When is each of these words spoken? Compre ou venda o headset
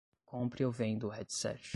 Compre 0.25 0.65
ou 0.65 0.71
venda 0.71 1.05
o 1.05 1.11
headset 1.11 1.61